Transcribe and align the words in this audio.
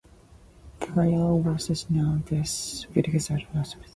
Praya 0.79 1.23
west 1.35 1.69
is 1.69 1.87
now 1.87 2.15
Des 2.25 2.87
Voeux 2.91 3.03
Road 3.29 3.45
West. 3.53 3.75